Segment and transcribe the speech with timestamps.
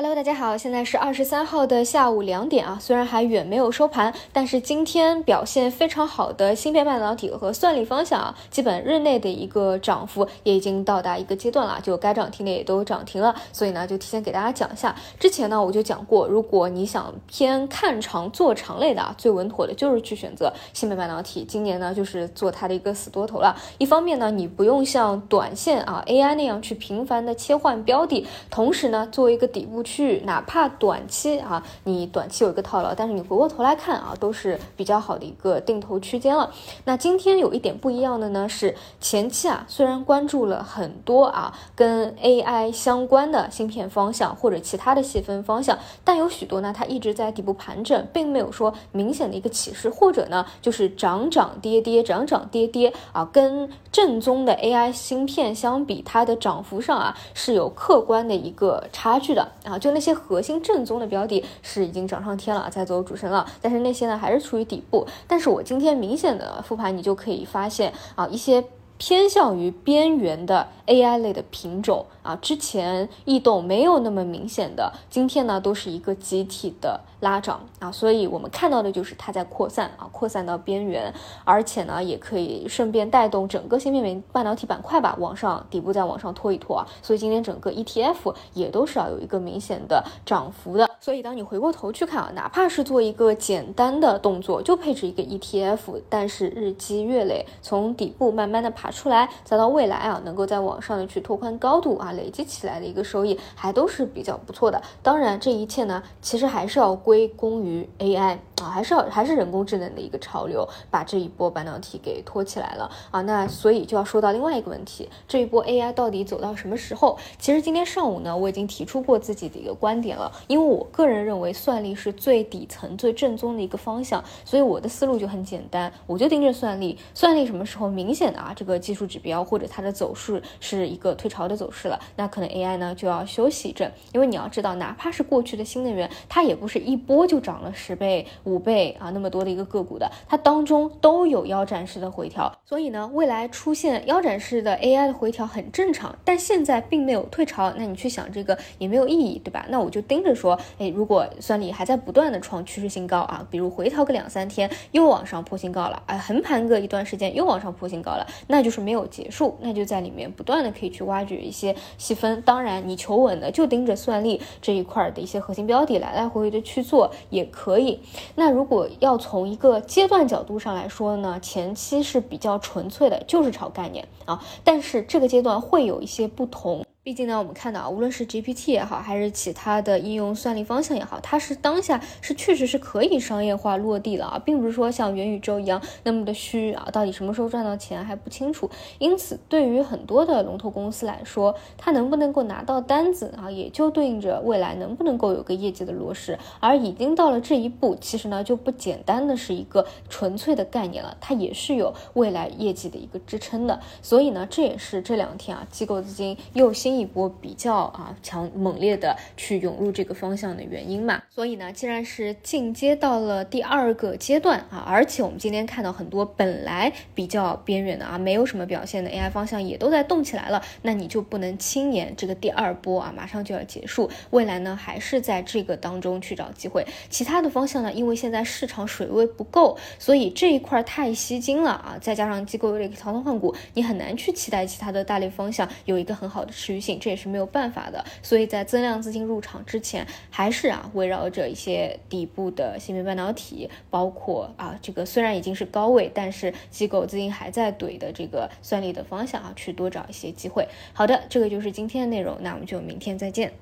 [0.00, 14.94] Hello，大家好，现在是二十三号的下午两点啊，虽然还远没有收盘，但是今天表现非常好的芯片半导体和算力方向啊，基本日内的一个涨幅也已经到达一个阶段了，就该涨停的也都涨停了，所以呢，就提前给大家讲一下。
[15.18, 23.56] 之前呢，我就讲过，如果你想偏看长做长类的啊，最稳妥的就是去选择芯片半导体，今年呢就是做它的一个死多头了。
[23.78, 29.84] 一方面呢，你不用像短线啊 AI 那样去频繁的切换标的，同时呢，作为一个底部。
[29.88, 36.50] 去哪怕短期啊，你短期有一个套牢，但是你回过头来看啊，都是比较好的一个定投区间了。
[36.84, 59.77] 那今天有一点不一样的呢，是前期啊，虽然关注了很多啊跟 AI 相关的芯片方向或者其他的细分方向，但有许多呢，它一直在底部盘整，并没有说明显的一个起势，或者呢就是涨涨跌跌，涨涨跌跌啊，跟正宗的 AI 芯片相比，它的涨幅上啊是有客观的一个差距的啊。
[59.78, 65.06] 就那些核心正宗的标的是已经涨上天了，在走主升了，但是那些呢还是处于底部。
[65.26, 68.64] 但是我今天明显的复盘，你就可以发现啊，一些
[68.98, 77.00] 偏向于边缘的 AI 类的品种啊，之前异动没有那么明显的，今天呢都是一个集体的。
[77.20, 81.12] 拉涨啊，所以我们看到的就是它在扩散啊，扩散到边缘，
[81.44, 86.86] 而且呢，也可以顺便带动整个芯片半导体板块吧，往上底部再往上拖一拖啊。
[87.02, 90.88] 所以今天整个 ETF 也都是要有一个明显的涨幅的。
[91.00, 104.82] 所以当你回过头去看啊，哪怕是做一个简单的动作，就配置一个 ETF，但是日积月累，从底部慢慢的爬出来，再到未来啊，能够在网上去拓宽高度啊，累积起来的一个收益还都是比较不错的。
[105.02, 106.98] 当然，这一切呢，其实还是要。
[106.98, 113.20] 归功于 AI 啊，还是要还是人工智能的一个潮流，把这一波半导体给托起来了啊。
[113.22, 117.18] 那所以就要说到另外一个问题，这一波 AI 到底走到什么时候？
[117.38, 136.98] 其实今天上午呢，我已经提出过自己的一个观点了，因为我个人认为算力是最底层、最正宗的一个方向，所以我的思路就很简单，我就盯着算力，算力什么时候明显的啊这个技术指标或者它的走势是一个退潮的走势了，那可能 AI 呢就要休息一阵，因为你要知道，哪怕是过去的新能源，它也不是一。
[137.08, 149.66] 波就涨了十倍、五倍啊，那么多的一个个股的，它当中都有腰斩式的回调，所以呢，未来出现腰斩式的 AI 的回调很正常，但现在并没有退潮，那你去想这个也没有意义，对吧？
[149.68, 166.78] 那我就盯着说，哎，如果算力还在不断的创趋势新高啊，比如回调个两三天又往上破新高了，哎，横盘个一段时间又往上破新高了，那就是没有结束，那就在里面不断的可以去挖掘一些细分，当然你求稳的就盯着算力这一块的一些核心标的来来回回的去。
[166.88, 168.00] 做也可以。
[168.38, 174.40] 那如果要从一个阶段角度上来说呢，前期是比较纯粹的，就是炒概念啊。
[174.62, 176.86] 但是这个阶段会有一些不同。
[177.04, 188.68] 毕竟呢，我们看到，无论是 GPT 也好，还是其他的应用算力方向也好，它是当下是确实是可以商业化落地了啊，并不是说像元宇宙一样那么的虚啊，到底什么时候赚到钱还不清楚。
[188.98, 196.38] 因此，对于很多的龙头公司来说，它能不能够拿到单子啊，也就对应着未来能不能够有个业绩的落实。
[196.60, 203.80] 而已经到了这一步，其实呢就不简单的是一个纯粹的概念了，它也是有未来业绩的一个支撑的。
[204.02, 206.97] 所以呢，这也是这两天啊，机构资金又新。
[206.98, 226.86] 一波比较啊强猛烈的去涌入这个方向的原因嘛，所以呢，既然是进阶到了第二个阶段啊，而且我们今天看到很多本来比较边缘的啊，没有什么表现的 AI 方向也都在动起来了，那你就不能轻言这个第二波啊马上就要结束，未来呢还是在这个当中去找机会。
[227.08, 250.66] 其他的方向呢，因为现在市场水位不够，所以这一块太吸金了啊，再加上机构有点个淘淘换股，你很难去期待其他的大类方向有一个很好的持续这也是没有办法的，所以在增量资金入场之前，还是啊围绕着一些底部的芯片半导体，包括啊这个虽然已经是高位，但是机构资金还在怼的这个算力的方向啊，去多找一些机会。
[250.92, 253.52] 好的，这个就是今天的内容，那我们就明天再见。